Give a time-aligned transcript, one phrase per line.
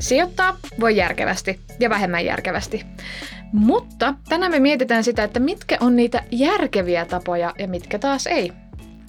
[0.00, 2.86] Sijoittaa voi järkevästi ja vähemmän järkevästi.
[3.52, 8.52] Mutta tänään me mietitään sitä, että mitkä on niitä järkeviä tapoja ja mitkä taas ei.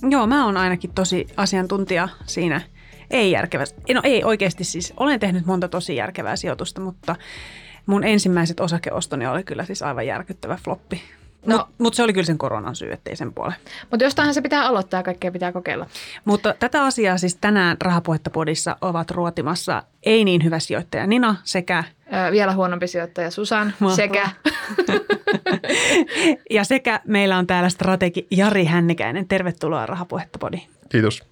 [0.10, 2.62] Joo, mä oon ainakin tosi asiantuntija siinä
[3.12, 3.94] ei järkevästi.
[3.94, 4.94] No ei oikeasti siis.
[4.98, 7.16] Olen tehnyt monta tosi järkevää sijoitusta, mutta
[7.86, 11.02] mun ensimmäiset osakeostoni oli kyllä siis aivan järkyttävä floppi.
[11.46, 13.54] No, Mutta mut se oli kyllä sen koronan syy, ettei sen puole.
[13.92, 15.88] Mutta jostainhan se pitää aloittaa ja kaikkea pitää kokeilla.
[16.26, 21.84] Mutta tätä asiaa siis tänään Rahapuhetta podissa ovat ruotimassa ei niin hyvä sijoittaja Nina sekä...
[22.14, 23.96] Öö, vielä huonompi sijoittaja Susan Mahtavaa.
[23.96, 24.30] sekä...
[26.50, 29.28] ja sekä meillä on täällä strategi Jari Hännikäinen.
[29.28, 30.70] Tervetuloa Rahapuhetta podiin.
[30.90, 31.24] Kiitos.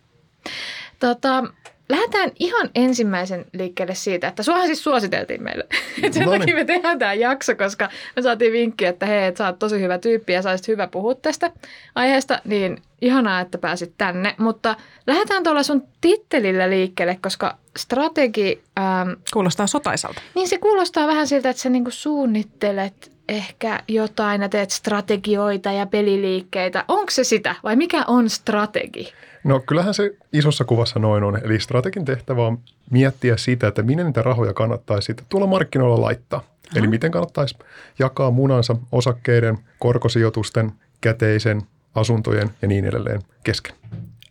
[0.99, 1.43] Tota,
[1.89, 5.63] Lähdetään ihan ensimmäisen liikkeelle siitä, että suohan siis suositeltiin meille.
[6.03, 9.47] Että sen takia me tehdään tämä jakso, koska me saatiin vinkki, että hei, että sä
[9.47, 11.51] oot tosi hyvä tyyppi ja sä hyvä puhua tästä
[11.95, 14.35] aiheesta, niin ihanaa, että pääsit tänne.
[14.37, 14.75] Mutta
[15.07, 18.63] lähdetään tuolla sun tittelillä liikkeelle, koska strategi...
[18.79, 20.21] Ähm, kuulostaa sotaisalta.
[20.35, 25.85] Niin se kuulostaa vähän siltä, että sä niinku suunnittelet ehkä jotain ja teet strategioita ja
[25.85, 26.85] peliliikkeitä.
[26.87, 29.13] Onko se sitä vai mikä on strategi?
[29.43, 31.39] No kyllähän se isossa kuvassa noin on.
[31.43, 32.59] Eli strategin tehtävä on
[32.91, 36.39] miettiä sitä, että minne niitä rahoja kannattaisi sitten tuolla markkinoilla laittaa.
[36.39, 36.79] Aha.
[36.79, 37.57] Eli miten kannattaisi
[37.99, 41.61] jakaa munansa osakkeiden, korkosijoitusten, käteisen,
[41.95, 43.75] asuntojen ja niin edelleen kesken.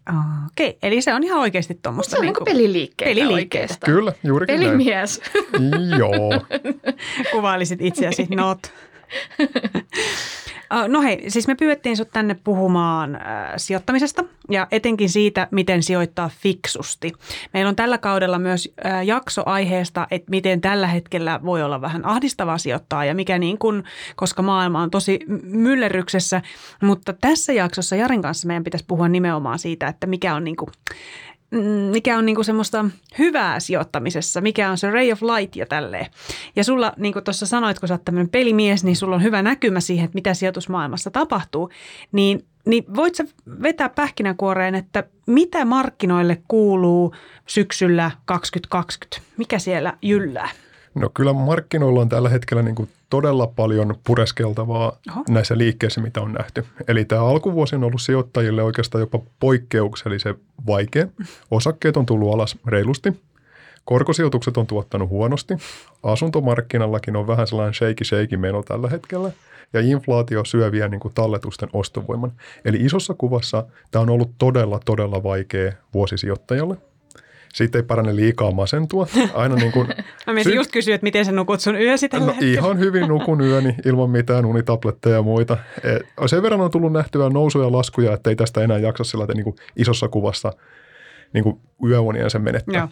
[0.08, 0.78] Okei, okay.
[0.82, 2.10] eli se on ihan oikeasti tuommoista.
[2.10, 3.74] Se on niin kuin peliliikkeitä, peliliikkeitä.
[3.84, 5.20] Kyllä, juurikin Pelimies.
[5.58, 5.98] näin.
[5.98, 6.46] Joo.
[7.32, 8.58] Kuvailisit itseäsi not.
[10.88, 13.22] No hei, siis me pyydettiin sut tänne puhumaan äh,
[13.56, 17.12] sijoittamisesta ja etenkin siitä, miten sijoittaa fiksusti.
[17.52, 22.04] Meillä on tällä kaudella myös äh, jakso aiheesta, että miten tällä hetkellä voi olla vähän
[22.04, 23.84] ahdistavaa sijoittaa ja mikä niin kuin,
[24.16, 26.42] koska maailma on tosi myllerryksessä.
[26.82, 30.70] Mutta tässä jaksossa Jarin kanssa meidän pitäisi puhua nimenomaan siitä, että mikä on niin kuin
[31.90, 32.84] mikä on niinku semmoista
[33.18, 36.06] hyvää sijoittamisessa, mikä on se ray of light ja tälleen.
[36.56, 39.42] Ja sulla, niin kuin tuossa sanoit, kun sä oot tämmöinen pelimies, niin sulla on hyvä
[39.42, 41.70] näkymä siihen, että mitä sijoitusmaailmassa tapahtuu.
[42.12, 43.24] Niin, niin voit sä
[43.62, 47.14] vetää pähkinänkuoreen, että mitä markkinoille kuuluu
[47.46, 49.30] syksyllä 2020?
[49.36, 50.48] Mikä siellä jyllää?
[50.94, 55.24] No kyllä markkinoilla on tällä hetkellä niin kuin todella paljon pureskeltavaa Oho.
[55.28, 56.64] näissä liikkeissä, mitä on nähty.
[56.88, 60.34] Eli tämä alkuvuosi on ollut sijoittajille oikeastaan jopa poikkeuksellisen
[60.66, 61.06] vaikea.
[61.50, 63.12] Osakkeet on tullut alas reilusti.
[63.84, 65.54] Korkosijoitukset on tuottanut huonosti.
[66.02, 69.30] Asuntomarkkinallakin on vähän sellainen shaky-shaky meno tällä hetkellä.
[69.72, 72.32] Ja inflaatio syö vielä niin kuin talletusten ostovoiman.
[72.64, 76.76] Eli isossa kuvassa tämä on ollut todella, todella vaikea vuosi sijoittajalle–
[77.54, 79.06] siitä ei parane liikaa masentua.
[79.34, 79.86] Aina niin kuin,
[80.26, 83.08] Mä menisin sy- just kysyä, että miten sä nukut sun yösi tällä no, Ihan hyvin
[83.08, 85.56] nukun yöni ilman mitään unitabletteja ja muita.
[85.84, 89.26] Et sen verran on tullut nähtyä nousuja ja laskuja, että ei tästä enää jaksa sillä
[89.34, 90.52] niin kuin isossa kuvassa
[91.32, 92.88] niin kuin yöunien sen menettää.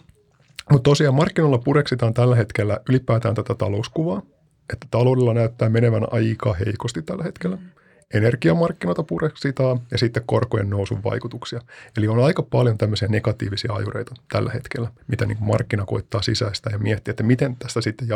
[0.71, 4.21] Mutta tosiaan markkinoilla pureksitaan tällä hetkellä ylipäätään tätä talouskuvaa,
[4.73, 7.55] että taloudella näyttää menevän aika heikosti tällä hetkellä.
[7.55, 7.82] Mm
[8.13, 11.61] energiamarkkinoita pureksitaan ja sitten korkojen nousun vaikutuksia.
[11.97, 16.79] Eli on aika paljon tämmöisiä negatiivisia ajureita tällä hetkellä, mitä niin markkina koittaa sisäistä ja
[16.79, 18.07] miettiä, että miten tästä sitten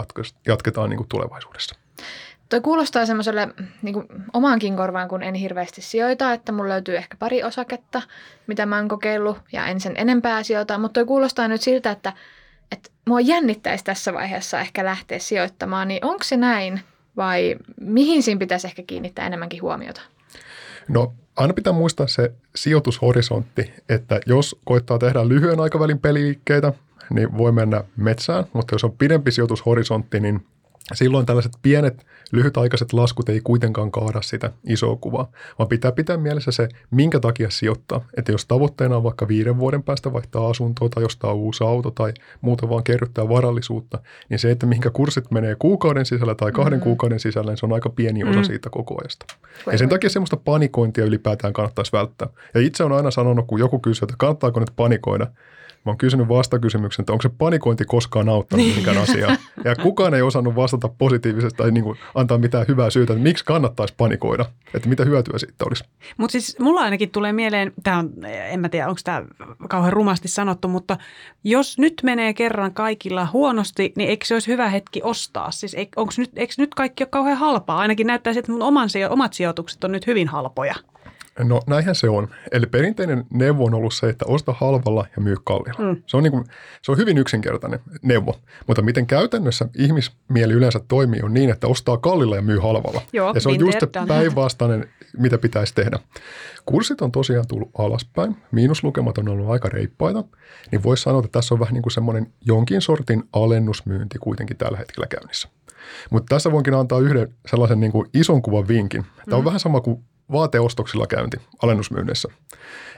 [0.47, 1.75] jatketaan niin kuin tulevaisuudessa.
[2.49, 3.47] Tuo kuulostaa semmoiselle
[3.81, 8.01] niin kuin omaankin korvaan, kun en hirveästi sijoita, että mulla löytyy ehkä pari osaketta,
[8.47, 12.13] mitä mä oon kokeillut ja en sen enempää sijoita, mutta tuo kuulostaa nyt siltä, että,
[12.71, 16.81] että mua jännittäisi tässä vaiheessa ehkä lähteä sijoittamaan, niin onko se näin
[17.17, 20.01] vai mihin siinä pitäisi ehkä kiinnittää enemmänkin huomiota?
[20.87, 26.73] No aina pitää muistaa se sijoitushorisontti, että jos koittaa tehdä lyhyen aikavälin peliliikkeitä,
[27.09, 30.45] niin voi mennä metsään, mutta jos on pidempi sijoitushorisontti, niin
[30.93, 36.51] silloin tällaiset pienet lyhytaikaiset laskut ei kuitenkaan kaada sitä isoa kuvaa, vaan pitää pitää mielessä
[36.51, 38.05] se, minkä takia sijoittaa.
[38.17, 42.13] Että jos tavoitteena on vaikka viiden vuoden päästä vaihtaa asuntoa tai ostaa uusi auto tai
[42.41, 46.83] muuta vaan kerryttää varallisuutta, niin se, että mihinkä kurssit menee kuukauden sisällä tai kahden mm-hmm.
[46.83, 48.43] kuukauden sisällä, niin se on aika pieni osa mm-hmm.
[48.43, 49.25] siitä koko ajasta.
[49.65, 52.27] Vai ja sen takia semmoista panikointia ylipäätään kannattaisi välttää.
[52.53, 55.27] Ja itse on aina sanonut, kun joku kysyy, että kannattaako nyt panikoida,
[55.87, 58.71] Mä oon kysynyt vastakysymyksen, että onko se panikointi koskaan auttanut niin.
[58.71, 59.37] mihinkään asiaan.
[59.65, 63.45] Ja kukaan ei osannut vastata positiivisesti tai niin kuin antaa mitään hyvää syytä, että miksi
[63.45, 65.83] kannattaisi panikoida, että mitä hyötyä siitä olisi.
[66.17, 69.23] Mutta siis mulla ainakin tulee mieleen, tämä on, en mä tiedä onko tämä
[69.69, 70.97] kauhean rumasti sanottu, mutta
[71.43, 75.51] jos nyt menee kerran kaikilla huonosti, niin eikö se olisi hyvä hetki ostaa?
[75.51, 77.77] Siis onko nyt, eikö nyt kaikki ole kauhean halpaa?
[77.77, 80.75] Ainakin näyttää että mun oman, omat sijoitukset on nyt hyvin halpoja.
[81.43, 82.27] No näinhän se on.
[82.51, 85.93] Eli perinteinen neuvo on ollut se, että osta halvalla ja myy kalliilla.
[85.93, 86.01] Mm.
[86.05, 86.45] Se, on niin kuin,
[86.81, 88.35] se on hyvin yksinkertainen neuvo,
[88.67, 93.01] mutta miten käytännössä ihmismieli yleensä toimii on niin, että ostaa kallilla ja myy halvalla.
[93.13, 94.07] Joo, ja se on niin just tehdään.
[94.07, 95.99] päinvastainen, mitä pitäisi tehdä.
[96.65, 100.23] Kurssit on tosiaan tullut alaspäin, miinuslukemat on ollut aika reippaita,
[100.71, 104.77] niin voisi sanoa, että tässä on vähän niin kuin semmoinen jonkin sortin alennusmyynti kuitenkin tällä
[104.77, 105.49] hetkellä käynnissä.
[106.09, 109.05] Mutta tässä voinkin antaa yhden sellaisen niin kuin ison kuvan vinkin.
[109.25, 112.29] Tämä on vähän sama kuin vaateostoksilla käynti alennusmyynnissä.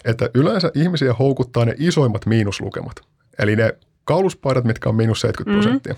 [0.06, 3.02] Että yleensä ihmisiä houkuttaa ne isoimmat miinuslukemat.
[3.40, 5.96] Eli ne kauluspaidat, mitkä on miinus 70 prosenttia.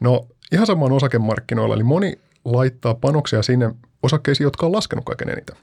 [0.00, 5.56] No ihan samaan osakemarkkinoilla, eli moni laittaa panoksia sinne osakkeisiin, jotka on laskenut kaiken eniten.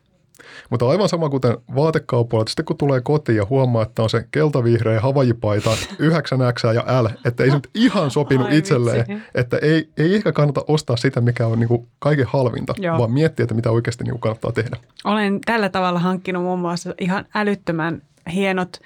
[0.70, 4.26] Mutta aivan sama kuten vaatekaupoilla, että sitten kun tulee kotiin ja huomaa, että on se
[4.32, 9.24] keltavihreä havajipaita 9X ja L, että ei se nyt ihan sopinut Ai itselleen, vitsi.
[9.36, 12.98] että ei, ei ehkä kannata ostaa sitä, mikä on niin kuin kaiken halvinta, Joo.
[12.98, 14.78] vaan miettiä, että mitä oikeasti niin kuin kannattaa tehdä.
[15.04, 18.02] Olen tällä tavalla hankkinut muun muassa ihan älyttömän
[18.34, 18.78] hienot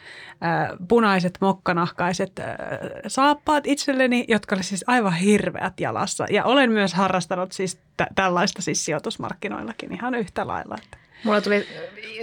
[0.46, 2.46] äh, punaiset mokkanahkaiset äh,
[3.08, 6.26] saappaat itselleni, jotka olivat siis aivan hirveät jalassa.
[6.30, 10.76] Ja olen myös harrastanut siis tä- tällaista siis sijoitusmarkkinoillakin ihan yhtä lailla.
[10.84, 10.98] Että.
[11.24, 11.66] Mulla tuli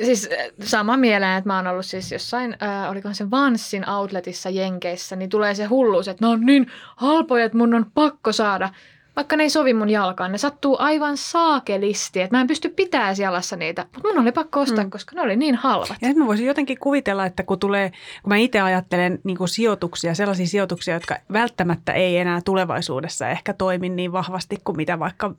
[0.05, 4.51] siis äh, sama mieleen, että mä oon ollut siis jossain, äh, olikohan se Vanssin outletissa
[4.51, 6.67] Jenkeissä, niin tulee se hulluus, että ne on niin
[6.97, 8.71] halpoja, että mun on pakko saada.
[9.17, 13.15] Vaikka ne ei sovi mun jalkaan, ne sattuu aivan saakelisti, että mä en pysty pitää
[13.19, 13.87] jalassa niitä.
[13.95, 14.91] Mutta mun oli pakko ostaa, mm.
[14.91, 15.97] koska ne oli niin halvat.
[16.01, 17.91] Ja mä voisin jotenkin kuvitella, että kun tulee,
[18.23, 23.53] kun mä itse ajattelen niin kuin sijoituksia, sellaisia sijoituksia, jotka välttämättä ei enää tulevaisuudessa ehkä
[23.53, 25.35] toimi niin vahvasti kuin mitä vaikka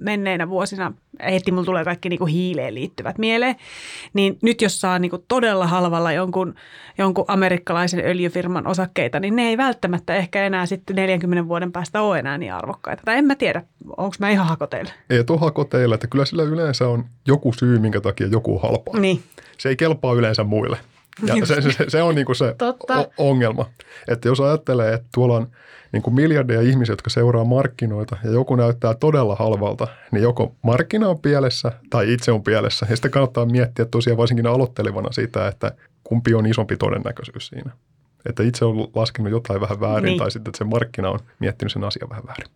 [0.00, 0.92] menneinä vuosina,
[1.24, 3.56] heti mulla tulee kaikki niin kuin hiileen liittyvät mieleen,
[4.14, 6.54] niin nyt jos saa niin kuin todella halvalla jonkun,
[6.98, 12.18] jonkun amerikkalaisen öljyfirman osakkeita, niin ne ei välttämättä ehkä enää sitten 40 vuoden päästä ole
[12.18, 13.02] enää niin arvokkaita.
[13.04, 13.62] Tai en mä tiedä,
[13.96, 14.92] onko mä ihan hakoteilla.
[15.10, 19.00] Ei tuohon koteilla, että kyllä sillä yleensä on joku syy, minkä takia joku on halpaa.
[19.00, 19.22] Niin.
[19.58, 20.76] Se ei kelpaa yleensä muille.
[21.22, 23.08] Ja se, se, se on niin kuin se Totta.
[23.18, 23.70] ongelma.
[24.08, 25.46] Että jos ajattelee, että tuolla on
[25.92, 31.08] niin kuin miljardeja ihmisiä, jotka seuraa markkinoita ja joku näyttää todella halvalta, niin joko markkina
[31.08, 32.86] on pielessä tai itse on pielessä.
[32.90, 35.72] Ja sitten kannattaa miettiä tosiaan varsinkin aloittelevana sitä, että
[36.04, 37.70] kumpi on isompi todennäköisyys siinä.
[38.28, 40.18] Että itse on laskenut jotain vähän väärin Niin.
[40.18, 42.46] tai sitten, että se markkina on miettinyt sen asian vähän väärin.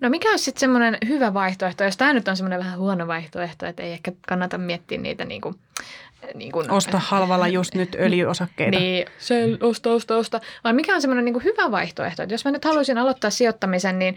[0.00, 3.66] No mikä olisi sitten semmoinen hyvä vaihtoehto, jos tämä nyt on semmoinen vähän huono vaihtoehto,
[3.66, 5.54] että ei ehkä kannata miettiä niitä niin kuin,
[6.34, 8.78] niin kuin, Osta halvalla just nyt öljyosakkeita.
[8.78, 10.40] Niin, se osta, osta, osta.
[10.64, 14.16] Vai mikä on semmoinen niin hyvä vaihtoehto, että jos mä nyt haluaisin aloittaa sijoittamisen, niin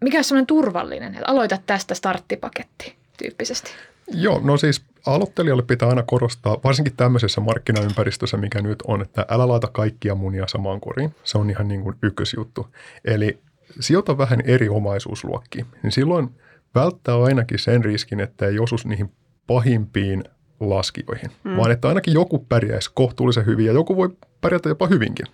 [0.00, 3.70] mikä on semmoinen turvallinen, että aloita tästä starttipaketti tyyppisesti.
[4.12, 9.48] Joo, no siis aloittelijalle pitää aina korostaa, varsinkin tämmöisessä markkinaympäristössä, mikä nyt on, että älä
[9.48, 11.14] laita kaikkia munia samaan koriin.
[11.24, 12.68] Se on ihan niin kuin ykkösjuttu.
[13.04, 13.38] Eli
[13.80, 16.30] sijoita vähän eri omaisuusluokkiin, niin silloin
[16.74, 19.12] välttää ainakin sen riskin, että ei osu niihin
[19.46, 20.24] pahimpiin
[20.60, 21.56] laskijoihin, mm.
[21.56, 25.26] vaan että ainakin joku pärjäisi kohtuullisen hyvin ja joku voi pärjätä jopa hyvinkin.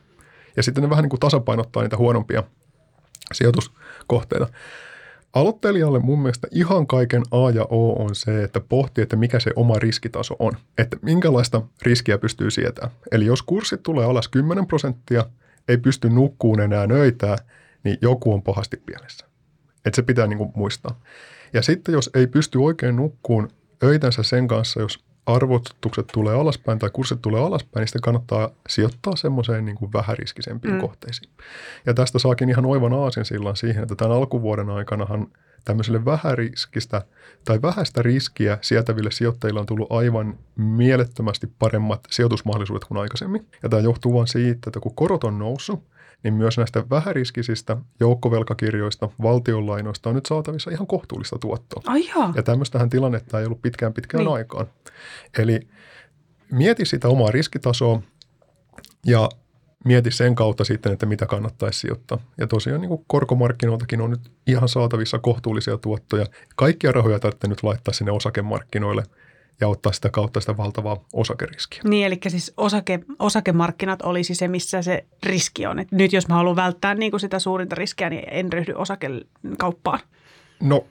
[0.57, 2.43] Ja sitten ne vähän niin kuin tasapainottaa niitä huonompia
[3.33, 4.49] sijoituskohteita.
[5.33, 9.51] Aloittelijalle mun mielestä ihan kaiken A ja O on se, että pohtii, että mikä se
[9.57, 10.53] oma riskitaso on.
[10.79, 12.93] Että minkälaista riskiä pystyy sietämään.
[13.13, 15.25] Eli jos kurssit tulee alas 10 prosenttia,
[15.69, 17.37] ei pysty nukkuun enää öitää,
[17.85, 19.27] niin joku on pahasti pielessä.
[19.85, 21.01] Että se pitää niin kuin muistaa.
[21.53, 23.49] Ja sitten jos ei pysty oikein nukkuun
[23.83, 29.17] öitänsä sen kanssa, jos arvostukset tulee alaspäin tai kurssit tulee alaspäin, niin sitten kannattaa sijoittaa
[29.17, 30.81] semmoiseen niin kuin vähäriskisempiin mm.
[30.81, 31.31] kohteisiin.
[31.87, 35.27] Ja tästä saakin ihan oivan aasin sillan siihen, että tämän alkuvuoden aikanahan
[35.65, 37.03] tämmöiselle vähäriskistä
[37.45, 43.47] tai vähäistä riskiä sietäville sijoittajille on tullut aivan mielettömästi paremmat sijoitusmahdollisuudet kuin aikaisemmin.
[43.63, 45.85] Ja tämä johtuu vain siitä, että kun korot on noussut,
[46.25, 51.83] niin myös näistä vähäriskisistä joukkovelkakirjoista, valtionlainoista on nyt saatavissa ihan kohtuullista tuottoa.
[51.87, 52.33] Ai joo.
[52.35, 54.35] Ja tämmöistähän tilannetta ei ollut pitkään pitkään Niin.
[54.35, 54.67] aikaan.
[55.39, 55.61] Eli
[56.51, 58.03] mieti sitä omaa riskitasoa
[59.07, 59.29] ja
[59.85, 62.19] mieti sen kautta sitten, että mitä kannattaisi sijoittaa.
[62.39, 66.27] Ja tosiaan niin kuin korkomarkkinoiltakin on nyt ihan saatavissa kohtuullisia tuottoja.
[66.57, 69.03] Kaikkia rahoja tarvitsee nyt laittaa sinne osakemarkkinoille
[69.61, 71.81] ja ottaa sitä kautta sitä valtavaa osakeriskiä.
[71.85, 75.79] Niin, eli siis osake, osakemarkkinat olisi se, missä se riski on.
[75.79, 80.01] Et nyt jos mä haluan välttää niin kuin sitä suurinta riskiä, niin en ryhdy osakekauppaan.
[80.63, 80.87] No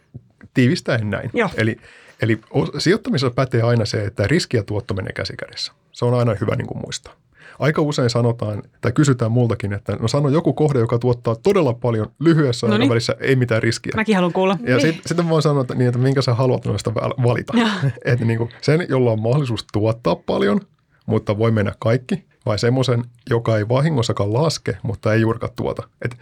[0.54, 1.30] tiivistäen näin.
[1.34, 1.50] Joo.
[1.58, 1.78] Eli,
[2.22, 2.42] eli
[2.78, 5.74] sijoittamisessa pätee aina se, että riski ja tuotto menee käsikädessä.
[5.92, 7.14] Se on aina hyvä niin kuin muistaa.
[7.60, 12.12] Aika usein sanotaan, tai kysytään multakin, että no sano joku kohde, joka tuottaa todella paljon
[12.20, 12.82] lyhyessä Noniin.
[12.82, 13.92] aikavälissä, ei mitään riskiä.
[13.96, 14.58] Mäkin haluan kuulla.
[14.68, 17.54] Ja sit, sitten voin sanoa, että, niin, että minkä sä haluat noista valita.
[18.06, 20.62] että niin kuin sen, jolla on mahdollisuus tuottaa paljon,
[21.06, 25.88] mutta voi mennä kaikki, vai semmoisen, joka ei vahingossakaan laske, mutta ei juurikaan tuota.
[26.06, 26.18] Et,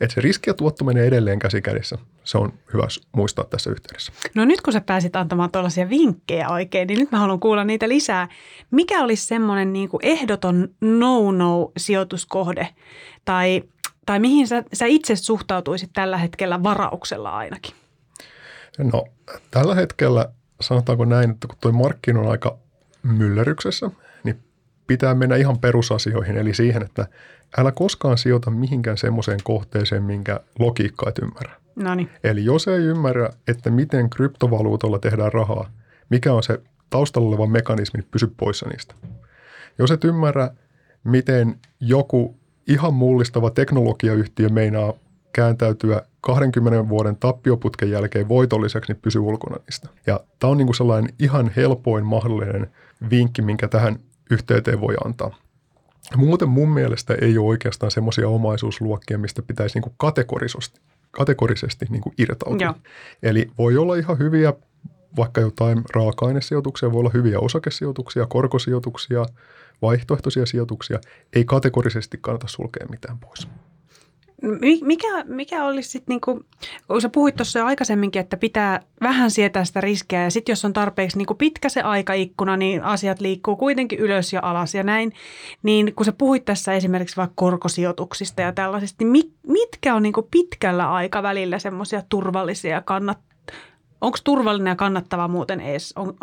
[0.00, 1.98] et se riski ja tuotto menee edelleen käsi kädessä.
[2.24, 2.86] Se on hyvä
[3.16, 4.12] muistaa tässä yhteydessä.
[4.34, 7.88] No nyt kun sä pääsit antamaan tuollaisia vinkkejä oikein, niin nyt mä haluan kuulla niitä
[7.88, 8.28] lisää.
[8.70, 12.68] Mikä olisi semmoinen niin kuin ehdoton no-no-sijoituskohde
[13.24, 13.62] tai,
[14.06, 17.74] tai mihin sä, sä itse suhtautuisit tällä hetkellä varauksella ainakin?
[18.78, 19.04] No
[19.50, 20.28] tällä hetkellä
[20.60, 22.58] sanotaanko näin, että kun tuo markkino on aika
[23.02, 23.90] myllerryksessä,
[24.24, 24.38] niin
[24.86, 27.06] pitää mennä ihan perusasioihin, eli siihen, että
[27.56, 31.52] älä koskaan sijoita mihinkään semmoiseen kohteeseen, minkä logiikkaa et ymmärrä.
[31.76, 32.10] Noniin.
[32.24, 35.70] Eli jos ei ymmärrä, että miten kryptovaluutolla tehdään rahaa,
[36.10, 38.94] mikä on se taustalla oleva mekanismi, niin pysy poissa niistä.
[39.78, 40.50] Jos et ymmärrä,
[41.04, 42.36] miten joku
[42.66, 44.92] ihan mullistava teknologiayhtiö meinaa
[45.32, 49.88] kääntäytyä 20 vuoden tappioputken jälkeen voitolliseksi, niin pysy ulkona niistä.
[50.06, 52.70] Ja tämä on niin kuin sellainen ihan helpoin mahdollinen
[53.10, 53.98] vinkki, minkä tähän
[54.30, 55.36] yhteyteen voi antaa.
[56.16, 62.66] Muuten mun mielestä ei ole oikeastaan semmoisia omaisuusluokkia, mistä pitäisi niin kategorisesti, kategorisesti niin irtautua.
[62.66, 62.74] Joo.
[63.22, 64.52] Eli voi olla ihan hyviä
[65.16, 69.26] vaikka jotain raaka-ainesijoituksia, voi olla hyviä osakesijoituksia, korkosijoituksia,
[69.82, 70.98] vaihtoehtoisia sijoituksia.
[71.32, 73.48] Ei kategorisesti kannata sulkea mitään pois.
[74.82, 76.44] Mikä, mikä olisi sitten, niinku,
[76.88, 80.72] kun sä puhuit tuossa aikaisemminkin, että pitää vähän sietää sitä riskiä ja sitten jos on
[80.72, 85.12] tarpeeksi niinku pitkä se aikaikkuna, niin asiat liikkuu kuitenkin ylös ja alas ja näin.
[85.62, 90.92] Niin kun sä puhuit tässä esimerkiksi vaikka korkosijoituksista ja tällaisista, niin mitkä on niinku pitkällä
[90.92, 93.18] aikavälillä semmoisia turvallisia kannat?
[94.00, 95.92] Onko turvallinen ja kannattava muuten edes?
[95.96, 96.16] On,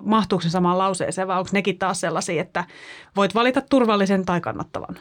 [0.00, 2.64] mahtuuko se samaan lauseeseen vai onko nekin taas sellaisia, että
[3.16, 4.96] voit valita turvallisen tai kannattavan?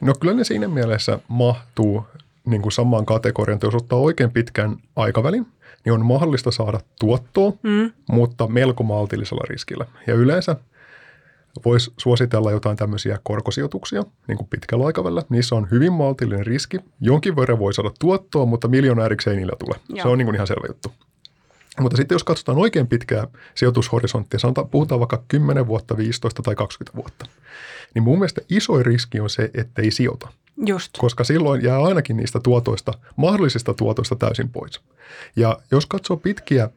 [0.00, 2.06] No kyllä ne siinä mielessä mahtuu
[2.44, 5.46] niin kuin samaan kategoriaan, että jos ottaa oikein pitkän aikavälin,
[5.84, 7.92] niin on mahdollista saada tuottoa, mm.
[8.10, 9.86] mutta melko maltillisella riskillä.
[10.06, 10.56] Ja yleensä
[11.64, 15.22] voisi suositella jotain tämmöisiä korkosijoituksia niin kuin pitkällä aikavälillä.
[15.28, 16.78] Niissä on hyvin maltillinen riski.
[17.00, 19.76] Jonkin verran voi saada tuottoa, mutta miljonääriksi ei niillä tule.
[19.88, 20.02] Joo.
[20.02, 20.92] Se on niin kuin ihan selvä juttu.
[21.80, 26.96] Mutta sitten jos katsotaan oikein pitkää sijoitushorisonttia, sanotaan, puhutaan vaikka 10 vuotta, 15 tai 20
[26.96, 27.26] vuotta,
[27.94, 30.28] niin mun mielestä iso riski on se, että ei sijoita.
[30.66, 30.90] Just.
[30.98, 34.80] Koska silloin jää ainakin niistä tuotoista, mahdollisista tuotoista täysin pois.
[35.36, 36.70] Ja jos katsoo pitkiä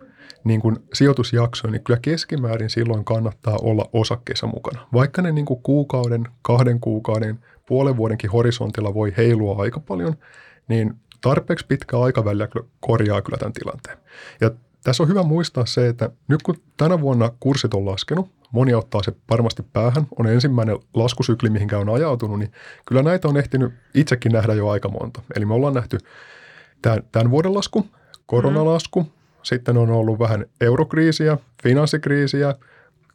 [0.44, 4.88] niin kuin sijoitusjaksoja, niin kyllä keskimäärin silloin kannattaa olla osakkeessa mukana.
[4.94, 10.16] Vaikka ne niin kuin kuukauden, kahden kuukauden, puolen vuodenkin horisontilla voi heilua aika paljon,
[10.68, 12.48] niin tarpeeksi pitkä aikavälillä
[12.80, 13.98] korjaa kyllä tämän tilanteen.
[14.42, 14.51] Ja
[14.88, 19.03] tässä on hyvä muistaa se, että nyt kun tänä vuonna kurssit on laskenut, moni ottaa
[19.03, 22.51] se varmasti päähän, on ensimmäinen laskusykli, mihinkä on ajautunut, niin
[22.86, 25.22] kyllä näitä on ehtinyt itsekin nähdä jo aika monta.
[25.36, 25.98] Eli me ollaan nähty
[26.82, 27.86] tämän, tämän vuoden lasku,
[28.25, 29.10] koronalasku, mm.
[29.44, 32.56] sitten on ollut vähän eurokriisiä, finanssikriisiä,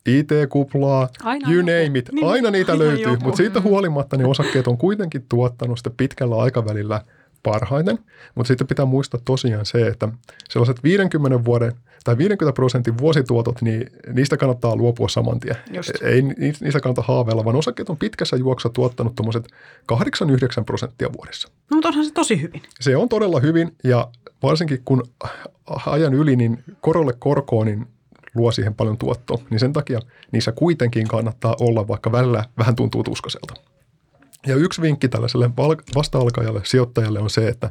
[0.06, 1.70] IT-kuplaa, aina you joku.
[1.70, 5.78] name it, niin, aina niitä aina löytyy, mutta siitä huolimatta niin osakkeet on kuitenkin tuottanut
[5.78, 7.00] sitä pitkällä aikavälillä–
[7.42, 7.98] parhaiten,
[8.34, 10.08] mutta sitten pitää muistaa tosiaan se, että
[10.48, 11.72] sellaiset 50 vuoden
[12.04, 15.56] tai 50 prosentin vuosituotot, niin niistä kannattaa luopua saman tien.
[15.72, 15.90] Just.
[16.02, 19.48] Ei niistä kannata haaveilla, vaan osakkeet on pitkässä juoksussa tuottanut tuommoiset
[19.92, 19.96] 8-9
[20.66, 21.48] prosenttia vuodessa.
[21.70, 22.62] No mutta onhan se tosi hyvin.
[22.80, 24.08] Se on todella hyvin ja
[24.42, 25.02] varsinkin kun
[25.86, 27.86] ajan yli, niin korolle korkoon, niin
[28.34, 30.00] luo siihen paljon tuottoa, niin sen takia
[30.32, 33.71] niissä kuitenkin kannattaa olla, vaikka välillä vähän tuntuu tuskaselta.
[34.46, 35.50] Ja yksi vinkki tällaiselle
[35.94, 37.70] vasta-alkajalle sijoittajalle on se, että,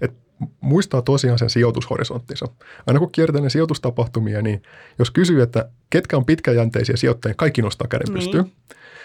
[0.00, 0.16] että
[0.60, 2.46] muistaa tosiaan sen sijoitushorisonttinsa.
[2.86, 4.62] Aina kun kiertää ne sijoitustapahtumia, niin
[4.98, 8.14] jos kysyy, että ketkä on pitkäjänteisiä sijoittajia, kaikki nostaa käden niin.
[8.14, 8.52] pystyyn.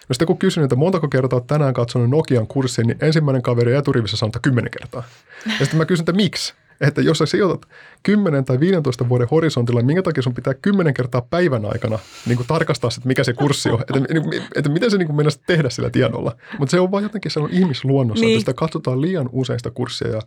[0.10, 3.76] No sitten kun kysyn, että montako kertaa olet tänään katsonut Nokian kurssin, niin ensimmäinen kaveri
[3.76, 5.04] eturivissä sanoo, että kymmenen kertaa.
[5.46, 6.54] Ja sitten mä kysyn, että miksi?
[6.82, 7.70] Että jos sä sijoitat
[8.04, 12.38] 10 tai 15 vuoden horisontilla, niin minkä takia sun pitää 10 kertaa päivän aikana niin
[12.38, 15.70] kuin tarkastaa, että mikä se kurssi on, että, että, että miten se niin kuin tehdä
[15.70, 16.36] sillä tiedolla.
[16.60, 18.36] Mutta se on vaan jotenkin on ihmisluonnossa, niin.
[18.36, 20.08] että sitä katsotaan liian usein sitä kurssia.
[20.08, 20.22] Ja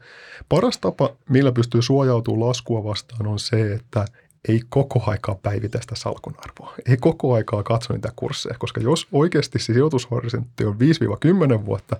[0.49, 4.05] paras tapa, millä pystyy suojautumaan laskua vastaan, on se, että
[4.49, 6.75] ei koko aikaa päivitä sitä salkun arvoa.
[6.89, 10.77] Ei koko aikaa katso niitä kursseja, koska jos oikeasti se sijoitushorisontti on
[11.63, 11.97] 5-10 vuotta,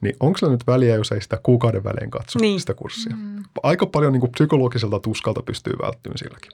[0.00, 2.60] niin onko sillä nyt väliä, jos ei sitä kuukauden välein katso niin.
[2.60, 3.16] sitä kurssia?
[3.16, 3.44] Mm.
[3.62, 6.52] Aika paljon niin kuin psykologiselta tuskalta pystyy välttymään silläkin.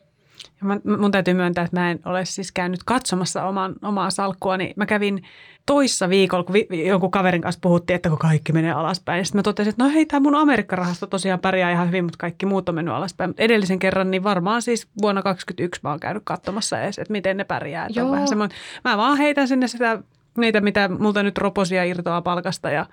[0.60, 4.72] Ja mun täytyy myöntää, että mä en ole siis käynyt katsomassa oman, omaa salkkua, niin
[4.76, 5.22] mä kävin
[5.66, 9.24] toissa viikolla, kun vi, jonkun kaverin kanssa puhuttiin, että kun kaikki menee alaspäin.
[9.24, 12.46] Sitten mä totesin, että no hei, tämä mun Amerikkarahasto tosiaan pärjää ihan hyvin, mutta kaikki
[12.46, 13.30] muut on mennyt alaspäin.
[13.30, 17.36] Mutta edellisen kerran, niin varmaan siis vuonna 2021 mä oon käynyt katsomassa edes, että miten
[17.36, 17.86] ne pärjää.
[17.86, 20.02] Että on vähän semmoinen, mä vaan heitän sinne sitä
[20.38, 22.86] niitä, mitä multa nyt roposia irtoaa palkasta ja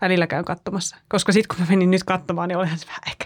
[0.00, 0.96] välillä käyn katsomassa.
[1.08, 3.24] Koska sitten kun mä menin nyt katsomaan, niin olihan se vähän ehkä,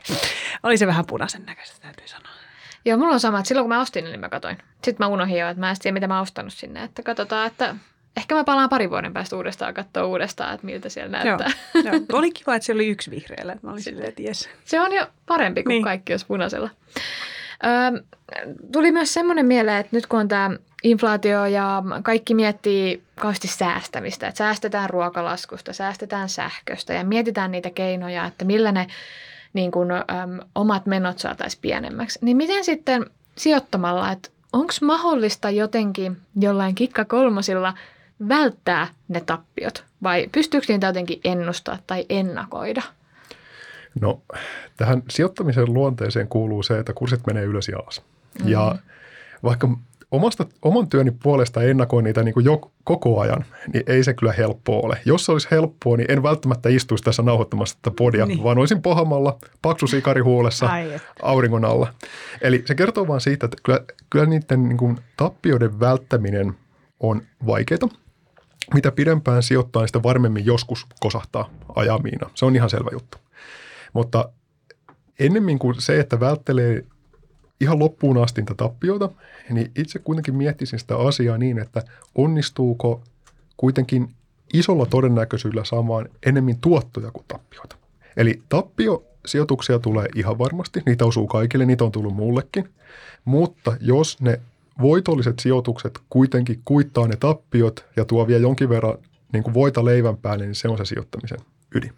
[0.62, 2.39] oli se vähän punaisen näköistä, täytyy sanoa.
[2.84, 4.58] Joo, mulla on sama, että silloin kun mä ostin, niin mä katoin.
[4.84, 6.84] Sitten mä unohdin jo, että mä en tiedä, mitä mä oon ostanut sinne.
[6.84, 7.76] Että katsotaan, että
[8.16, 11.50] ehkä mä palaan pari vuoden päästä uudestaan katsoa uudestaan, että miltä siellä näyttää.
[11.74, 12.00] Joo, joo.
[12.18, 13.56] Oli kiva, että se oli yksi vihreällä.
[13.62, 14.50] Mä olin silleen, että yes.
[14.64, 15.84] Se on jo parempi kuin niin.
[15.84, 16.70] kaikki, jos punaisella.
[17.64, 18.02] Ö,
[18.72, 20.50] tuli myös semmoinen mieleen, että nyt kun on tämä
[20.82, 28.24] inflaatio ja kaikki miettii kauheasti säästämistä, että säästetään ruokalaskusta, säästetään sähköstä ja mietitään niitä keinoja,
[28.24, 28.86] että millä ne
[29.52, 32.18] niin kuin, äm, omat menot saataisiin pienemmäksi.
[32.22, 37.74] Niin miten sitten sijoittamalla, että onko mahdollista jotenkin jollain kikka kolmosilla
[38.28, 42.82] välttää ne tappiot vai pystyykö niitä jotenkin ennustaa tai ennakoida?
[44.00, 44.22] No
[44.76, 48.00] tähän sijoittamisen luonteeseen kuuluu se, että kurssit menee ylös ja alas.
[48.00, 48.52] Mm-hmm.
[48.52, 48.76] Ja
[49.42, 49.68] vaikka
[50.10, 54.32] omasta, oman työni puolesta ennakoin niitä niin kuin jo, koko ajan, niin ei se kyllä
[54.32, 54.98] helppoa ole.
[55.04, 58.42] Jos se olisi helppoa, niin en välttämättä istuisi tässä nauhoittamassa tätä podia, niin.
[58.44, 60.68] vaan olisin pohamalla, paksu sikari huulessa,
[61.22, 61.94] auringon alla.
[62.40, 66.54] Eli se kertoo vaan siitä, että kyllä, kyllä niiden niin kuin tappioiden välttäminen
[67.00, 67.88] on vaikeaa.
[68.74, 72.30] Mitä pidempään sijoittaa, niin sitä varmemmin joskus kosahtaa ajamiina.
[72.34, 73.18] Se on ihan selvä juttu.
[73.92, 74.28] Mutta
[75.20, 76.84] ennemmin kuin se, että välttelee
[77.60, 79.10] ihan loppuun asti niitä tappioita,
[79.50, 81.82] niin itse kuitenkin miettisin sitä asiaa niin, että
[82.14, 83.02] onnistuuko
[83.56, 84.08] kuitenkin
[84.52, 87.76] isolla todennäköisyydellä saamaan enemmän tuottoja kuin tappioita.
[88.16, 92.68] Eli tappiosijoituksia tulee ihan varmasti, niitä osuu kaikille, niitä on tullut mullekin,
[93.24, 94.40] mutta jos ne
[94.80, 98.98] voitolliset sijoitukset kuitenkin kuittaa ne tappiot ja tuo vielä jonkin verran
[99.32, 101.38] niin kuin voita leivän päälle, niin se on se sijoittamisen
[101.74, 101.92] ydin.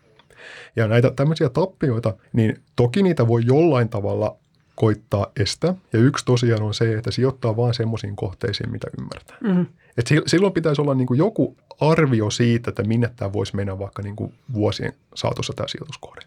[0.76, 4.37] Ja näitä tämmöisiä tappioita, niin toki niitä voi jollain tavalla
[4.83, 5.75] koittaa estää.
[5.93, 9.37] Ja yksi tosiaan on se, että sijoittaa vain semmoisiin kohteisiin, mitä ymmärtää.
[9.41, 9.67] Mm-hmm.
[9.99, 14.03] Et silloin pitäisi olla niin kuin joku arvio siitä, että minne tämä voisi mennä vaikka
[14.03, 16.21] niin kuin vuosien saatossa tämä sijoituskohde.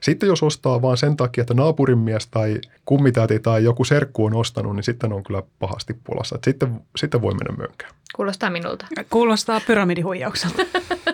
[0.00, 4.34] Sitten jos ostaa vaan sen takia, että naapurin mies tai kummitäti tai joku serkku on
[4.34, 6.38] ostanut, niin sitten on kyllä pahasti pulassa.
[6.44, 7.92] sitten, sitten voi mennä mönkään.
[8.16, 8.86] Kuulostaa minulta.
[9.10, 10.62] Kuulostaa pyramidihuijaukselta.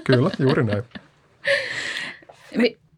[0.04, 0.82] kyllä, juuri näin.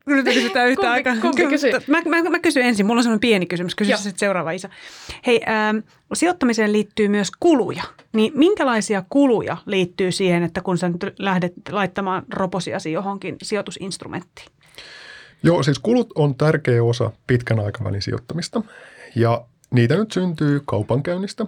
[0.04, 1.16] Kyllä kysytään yhtä kumpi, aikaa.
[1.16, 1.70] Kumpi kysy?
[1.87, 2.87] Mä, mä, mä kysyn ensin.
[2.87, 3.75] Mulla on sellainen pieni kysymys.
[3.75, 4.68] Kysy sitten seuraava Isa.
[5.26, 5.76] Hei, ähm,
[6.14, 7.82] sijoittamiseen liittyy myös kuluja.
[8.12, 14.49] Niin minkälaisia kuluja liittyy siihen, että kun sä nyt lähdet laittamaan roposiasi johonkin sijoitusinstrumenttiin?
[15.43, 18.62] Joo, siis kulut on tärkeä osa pitkän aikavälin sijoittamista.
[19.17, 21.47] Ja niitä nyt syntyy kaupankäynnistä,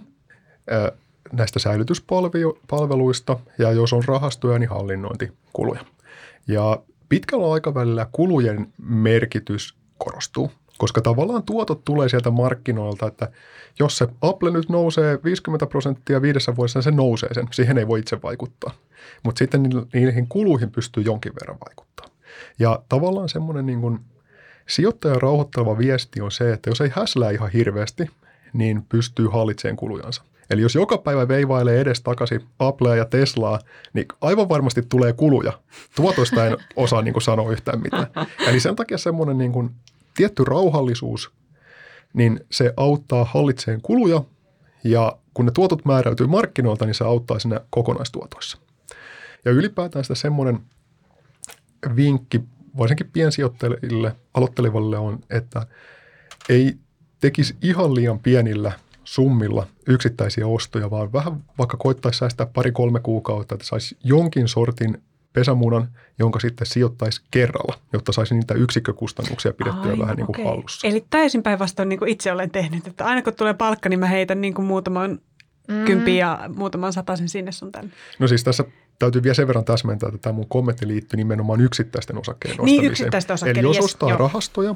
[1.33, 5.81] näistä säilytyspalveluista ja jos on rahastoja, niin hallinnointikuluja.
[6.49, 13.31] Ja pitkällä aikavälillä kulujen merkitys korostuu, koska tavallaan tuotot tulee sieltä markkinoilta, että
[13.79, 17.49] jos se Apple nyt nousee 50 prosenttia viidessä vuodessa, se nousee sen.
[17.53, 18.75] Siihen ei voi itse vaikuttaa.
[19.23, 19.63] Mutta sitten
[19.95, 22.07] niihin kuluihin pystyy jonkin verran vaikuttaa.
[22.59, 24.01] Ja tavallaan semmoinen niin kuin
[24.69, 28.11] sijoittajan rauhoittava viesti on se, että jos ei häslää ihan hirveästi,
[28.53, 30.23] niin pystyy hallitsemaan kulujansa.
[30.51, 33.59] Eli jos joka päivä veivailee edes takaisin Applea ja Teslaa,
[33.93, 35.53] niin aivan varmasti tulee kuluja.
[35.97, 38.07] Tuotoista en osaa niin kuin sanoa yhtään mitään.
[38.47, 39.71] Eli sen takia semmoinen niin kuin
[40.17, 41.33] tietty rauhallisuus,
[42.15, 44.25] niin se auttaa hallitseen kuluja
[44.85, 48.59] ja kun ne tuotot määräytyy markkinoilta, niin se auttaa siinä kokonaistuotoissa.
[49.45, 50.61] Ja ylipäätään sitä semmoinen
[51.97, 52.41] vinkki
[52.79, 55.67] varsinkin piensijoittajille, aloittelevalle on, että
[56.49, 56.75] ei
[57.21, 58.73] tekisi ihan liian pienillä–
[59.07, 65.89] summilla yksittäisiä ostoja, vaan vähän vaikka koittaisi säästää pari-kolme kuukautta, että saisi jonkin sortin pesämunan,
[66.19, 70.45] jonka sitten sijoittaisi kerralla, jotta saisi niitä yksikkökustannuksia pidettyä Ai, vähän niin kuin okay.
[70.45, 70.89] hallussa.
[70.89, 74.07] Eli täysin päinvastoin niin kuin itse olen tehnyt, että aina kun tulee palkka, niin mä
[74.07, 75.19] heitän niin kuin muutaman
[75.69, 75.85] mm.
[75.85, 77.91] kympi ja muutaman sataisen sinne sun tänne.
[78.19, 78.65] No siis tässä
[78.99, 82.91] täytyy vielä sen verran täsmentää, että tämä mun kommentti liittyy nimenomaan yksittäisten osakkeiden niin, ostamiseen.
[82.91, 84.19] yksittäisten osakkeiden, Eli jos yes, ostaa joo.
[84.19, 84.75] rahastoja,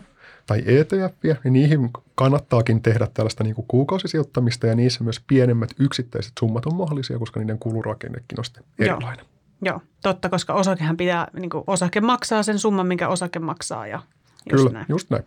[0.50, 6.32] tai ETFiä, niin niihin kannattaakin tehdä tällaista niin kuin kuukausisijoittamista ja niissä myös pienemmät yksittäiset
[6.40, 9.24] summat on mahdollisia, koska niiden kulurakennekin on sitten erilainen.
[9.62, 9.80] Joo, Joo.
[10.02, 14.02] totta, koska osakehan pitää, niin kuin osake maksaa sen summan, minkä osake maksaa ja
[14.52, 14.86] just Kyllä, näin.
[14.88, 15.24] just näin.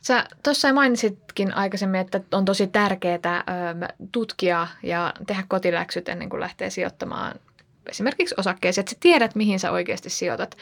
[0.00, 3.44] Sä tuossa mainitsitkin aikaisemmin, että on tosi tärkeää
[4.12, 7.34] tutkia ja tehdä kotiläksyt ennen kuin lähtee sijoittamaan
[7.88, 10.56] esimerkiksi osakkeeseen, että sä tiedät, mihin sä oikeasti sijoitat.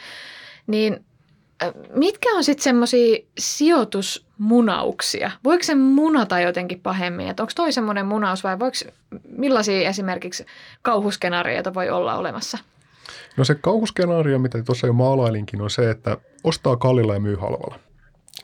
[0.67, 1.05] Niin
[1.95, 5.31] Mitkä on sitten semmoisia sijoitusmunauksia?
[5.43, 7.27] Voiko se munata jotenkin pahemmin?
[7.27, 8.77] Onko toi semmoinen munaus vai voiko,
[9.29, 10.45] millaisia esimerkiksi
[10.81, 12.57] kauhuskenaarioita voi olla olemassa?
[13.37, 17.79] No se kauhuskenaario, mitä tuossa jo maalailinkin, on se, että ostaa kallilla ja myy halvalla.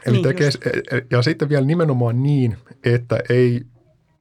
[0.05, 3.61] Eli niin tekee, e, e, ja sitten vielä nimenomaan niin, että ei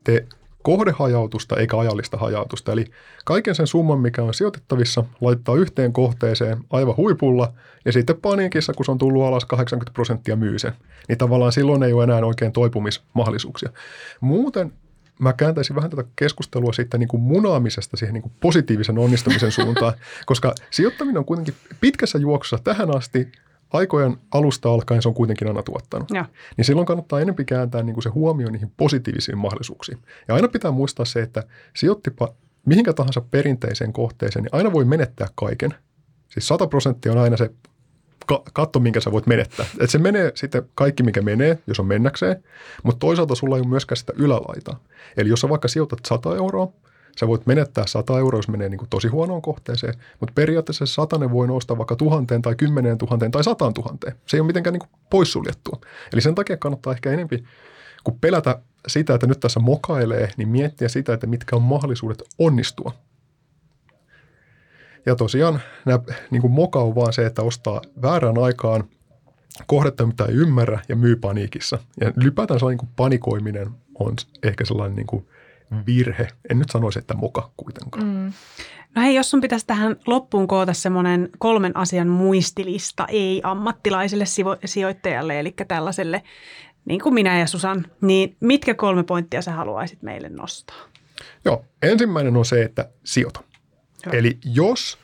[0.05, 0.26] tee
[0.62, 2.73] kohdehajautusta eikä ajallista hajautusta.
[2.73, 2.85] Eli
[3.25, 7.53] kaiken sen summan, mikä on sijoitettavissa, laittaa yhteen kohteeseen aivan huipulla
[7.85, 10.73] ja sitten paniikissa, kun se on tullut alas 80 prosenttia myy sen.
[11.09, 13.70] Niin tavallaan silloin ei ole enää oikein toipumismahdollisuuksia.
[14.20, 14.73] Muuten
[15.18, 19.92] mä kääntäisin vähän tätä keskustelua siitä niin kuin munaamisesta siihen niin kuin positiivisen onnistumisen suuntaan,
[20.27, 23.33] koska sijoittaminen on kuitenkin pitkässä juoksussa tähän asti
[23.72, 26.11] aikojen alusta alkaen se on kuitenkin aina tuottanut.
[26.11, 26.24] Ja.
[26.56, 29.98] Niin silloin kannattaa enemmän kääntää niin kuin se huomio niihin positiivisiin mahdollisuuksiin.
[30.28, 31.42] Ja aina pitää muistaa se, että
[31.76, 32.35] sijoittipa
[32.66, 35.74] mihinkä tahansa perinteiseen kohteeseen, niin aina voi menettää kaiken.
[36.28, 37.50] Siis 100 prosenttia on aina se
[38.52, 39.66] katto, minkä sä voit menettää.
[39.80, 42.44] Et se menee sitten kaikki, mikä menee, jos on mennäkseen,
[42.83, 44.80] mutta toisaalta sulla ei ole myöskään sitä ylälaitaa.
[45.16, 46.72] Eli jos sä vaikka sijoitat 100 euroa,
[47.20, 50.92] sä voit menettää 100 euroa, jos menee niin kuin tosi huonoon kohteeseen, mutta periaatteessa se
[50.92, 54.16] satanen voi nousta vaikka tuhanteen tai kymmeneen tuhanteen tai sataan tuhanteen.
[54.26, 55.80] Se ei ole mitenkään niin kuin poissuljettua.
[56.12, 57.48] Eli sen takia kannattaa ehkä enemmän
[58.04, 62.92] kun pelätä sitä, että nyt tässä mokailee, niin miettiä sitä, että mitkä on mahdollisuudet onnistua.
[65.06, 68.85] Ja tosiaan nämä, niin kuin moka on vaan se, että ostaa väärään aikaan
[69.66, 71.78] kohdetta, mitä ei ymmärrä ja myy paniikissa.
[72.00, 75.26] Ja ylipäätään sellainen niin panikoiminen on ehkä sellainen niin kuin
[75.87, 76.28] virhe.
[76.50, 78.04] En nyt sanoisi, että moka kuitenkaan.
[78.04, 78.33] Mm.
[78.94, 84.24] No hei, jos sun pitäisi tähän loppuun koota semmoinen kolmen asian muistilista ei-ammattilaiselle
[84.64, 86.22] sijoittajalle, eli tällaiselle
[86.85, 90.76] niin kuin minä ja Susan, niin mitkä kolme pointtia sä haluaisit meille nostaa?
[91.44, 93.40] Joo, ensimmäinen on se, että sijoita.
[94.06, 94.14] Joo.
[94.14, 94.98] Eli jos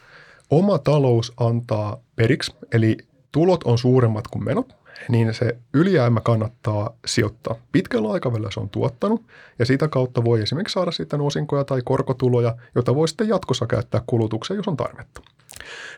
[0.51, 2.97] oma talous antaa periksi, eli
[3.33, 4.77] tulot on suuremmat kuin menot,
[5.09, 7.55] niin se ylijäämä kannattaa sijoittaa.
[7.73, 9.27] Pitkällä aikavälillä se on tuottanut
[9.59, 14.03] ja sitä kautta voi esimerkiksi saada sitten osinkoja tai korkotuloja, joita voi sitten jatkossa käyttää
[14.07, 15.21] kulutukseen, jos on tarvetta.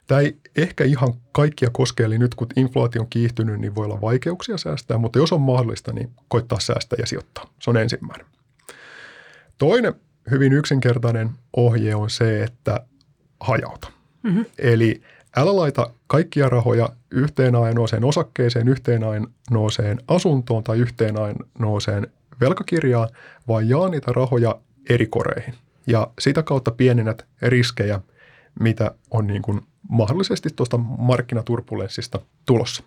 [0.06, 4.00] Tämä ei ehkä ihan kaikkia koske, eli nyt kun inflaatio on kiihtynyt, niin voi olla
[4.00, 7.50] vaikeuksia säästää, mutta jos on mahdollista, niin koittaa säästää ja sijoittaa.
[7.61, 8.26] Se on ensimmäinen.
[9.58, 9.94] Toinen
[10.30, 12.80] hyvin yksinkertainen ohje on se, että
[13.40, 13.92] hajauta.
[14.22, 14.44] Mm-hmm.
[14.58, 15.02] Eli
[15.38, 22.07] älä laita kaikkia rahoja yhteen ainoaseen osakkeeseen, yhteen ainoaseen asuntoon tai yhteen ainoaseen
[22.40, 23.09] velkakirjaan,
[23.48, 25.55] vaan jaa niitä rahoja eri koreihin.
[25.87, 28.01] Ja sitä kautta pienennät riskejä,
[28.61, 32.83] mitä on niin kuin mahdollisesti tuosta markkinaturbulenssista tulossa.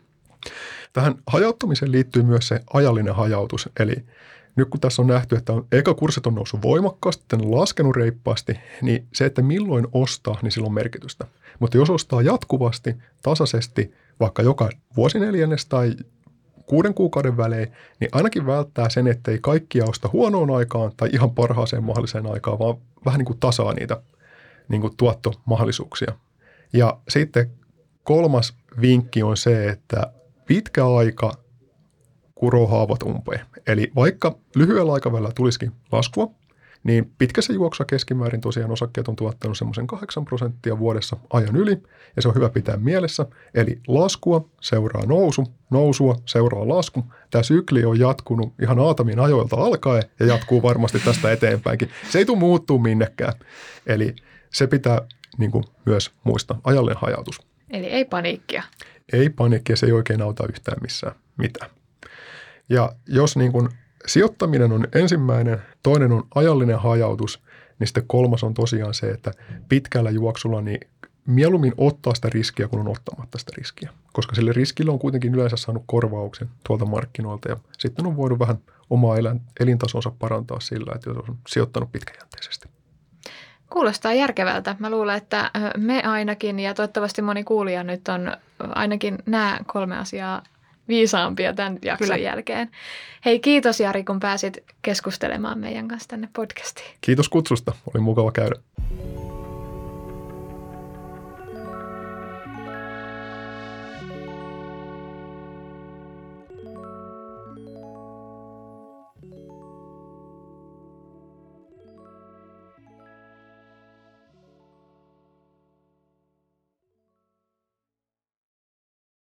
[0.94, 3.96] Tähän hajauttamiseen liittyy myös se ajallinen hajautus, eli
[4.56, 8.60] nyt kun tässä on nähty, että on, eka kurssit on noussut voimakkaasti, sitten laskenut reippaasti,
[8.82, 11.28] niin se, että milloin ostaa, niin sillä on merkitystä.
[11.60, 15.96] Mutta jos ostaa jatkuvasti, tasaisesti, vaikka joka vuosineljännes tai
[16.66, 21.84] kuuden kuukauden välein, niin ainakin välttää sen, ettei kaikkia osta huonoon aikaan tai ihan parhaaseen
[21.84, 24.02] mahdolliseen aikaan, vaan vähän niin kuin tasaa niitä
[24.68, 26.14] niin kuin tuottomahdollisuuksia.
[26.74, 27.52] Ja sitten
[28.04, 30.14] kolmas vinkki on se, että
[30.46, 31.32] pitkä aika
[32.42, 33.46] kuroo haavat umpeen.
[33.68, 36.32] Eli vaikka lyhyellä aikavälillä tulisikin laskua,
[36.84, 41.84] niin pitkässä juoksussa keskimäärin tosiaan osakkeet on tuottanut semmoisen 8 prosenttia vuodessa ajan yli,
[42.16, 43.26] ja se on hyvä pitää mielessä.
[43.54, 47.04] Eli laskua seuraa nousu, nousua seuraa lasku.
[47.32, 51.90] Tämä sykli on jatkunut ihan Aatamin ajoilta alkaen ja jatkuu varmasti tästä eteenpäinkin.
[52.10, 53.34] Se ei tule muuttuu minnekään.
[53.88, 54.16] Eli
[54.54, 55.02] se pitää
[55.38, 57.42] niin kuin, myös muistaa, ajallinen hajautus.
[57.70, 58.64] Eli ei paniikkia.
[59.14, 61.72] Ei paniikkia, se ei oikein auta yhtään missään mitään.
[62.72, 63.70] Ja jos niin kuin
[64.08, 67.44] sijoittaminen on ensimmäinen, toinen on ajallinen hajautus,
[67.80, 69.32] niin sitten kolmas on tosiaan se, että
[69.70, 70.80] pitkällä juoksulla niin
[71.26, 73.90] mieluummin ottaa sitä riskiä, kun on ottamatta sitä riskiä.
[74.14, 78.58] Koska sille riskille on kuitenkin yleensä saanut korvauksen tuolta markkinoilta ja sitten on voinut vähän
[78.90, 79.16] omaa
[79.60, 82.70] elintasonsa parantaa sillä, että on sijoittanut pitkäjänteisesti.
[83.70, 84.76] Kuulostaa järkevältä.
[84.80, 90.44] Mä luulen, että me ainakin ja toivottavasti moni kuulija nyt on ainakin nämä kolme asiaa
[90.88, 92.18] viisaampia tämän jakson Kyllä.
[92.18, 92.70] jälkeen.
[93.26, 96.88] Hei, kiitos Jari, kun pääsit keskustelemaan meidän kanssa tänne podcastiin.
[97.02, 97.74] Kiitos kutsusta.
[97.94, 98.56] Oli mukava käydä.